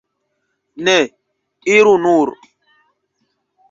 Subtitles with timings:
[0.87, 0.95] Ne,
[1.77, 2.27] iru nur!